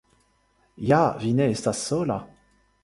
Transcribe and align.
Ja 0.93 1.01
vi 1.25 1.33
ne 1.41 1.49
estas 1.57 1.87
sola. 1.91 2.21